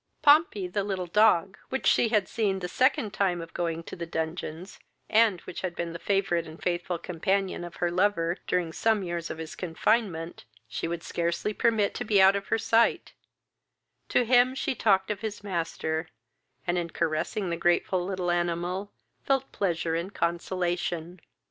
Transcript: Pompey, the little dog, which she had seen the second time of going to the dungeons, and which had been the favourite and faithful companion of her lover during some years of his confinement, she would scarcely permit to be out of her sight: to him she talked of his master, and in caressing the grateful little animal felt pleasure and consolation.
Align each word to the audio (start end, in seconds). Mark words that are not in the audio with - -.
Pompey, 0.23 0.67
the 0.67 0.83
little 0.83 1.05
dog, 1.05 1.59
which 1.69 1.85
she 1.85 2.09
had 2.09 2.27
seen 2.27 2.57
the 2.57 2.67
second 2.67 3.13
time 3.13 3.39
of 3.39 3.53
going 3.53 3.83
to 3.83 3.95
the 3.95 4.07
dungeons, 4.07 4.79
and 5.07 5.41
which 5.41 5.61
had 5.61 5.75
been 5.75 5.93
the 5.93 5.99
favourite 5.99 6.47
and 6.47 6.59
faithful 6.59 6.97
companion 6.97 7.63
of 7.63 7.75
her 7.75 7.91
lover 7.91 8.37
during 8.47 8.73
some 8.73 9.03
years 9.03 9.29
of 9.29 9.37
his 9.37 9.53
confinement, 9.55 10.43
she 10.67 10.87
would 10.87 11.03
scarcely 11.03 11.53
permit 11.53 11.93
to 11.93 12.03
be 12.03 12.19
out 12.19 12.35
of 12.35 12.47
her 12.47 12.57
sight: 12.57 13.13
to 14.09 14.25
him 14.25 14.55
she 14.55 14.73
talked 14.73 15.11
of 15.11 15.19
his 15.21 15.43
master, 15.43 16.07
and 16.65 16.79
in 16.79 16.89
caressing 16.89 17.51
the 17.51 17.55
grateful 17.55 18.03
little 18.03 18.31
animal 18.31 18.91
felt 19.23 19.51
pleasure 19.51 19.93
and 19.93 20.15
consolation. 20.15 21.19